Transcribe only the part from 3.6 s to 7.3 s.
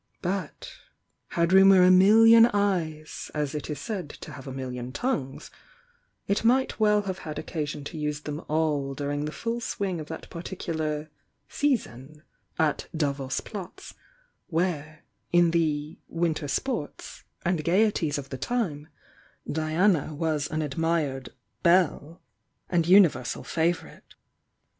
is said to have a million tongues, it might well have